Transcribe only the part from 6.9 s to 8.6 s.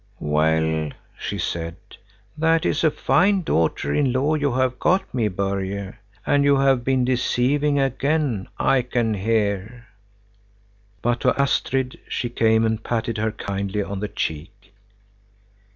deceiving again,